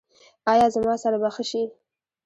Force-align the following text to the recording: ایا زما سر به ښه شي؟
ایا 0.51 0.67
زما 0.75 0.93
سر 1.03 1.13
به 1.21 1.29
ښه 1.35 1.43
شي؟ 1.49 1.63